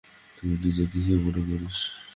তুই 0.37 0.51
নিজেকে 0.55 0.97
কি 1.03 1.13
মনে 1.23 1.41
করিস? 1.47 1.77